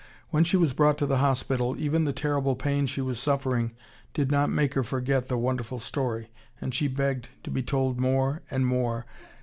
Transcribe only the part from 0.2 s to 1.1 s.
When she was brought to